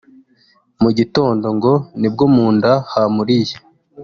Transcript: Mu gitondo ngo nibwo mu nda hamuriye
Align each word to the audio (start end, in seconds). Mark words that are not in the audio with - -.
Mu 0.81 0.89
gitondo 0.97 1.47
ngo 1.57 1.73
nibwo 1.99 2.25
mu 2.35 2.45
nda 2.55 2.73
hamuriye 2.91 3.55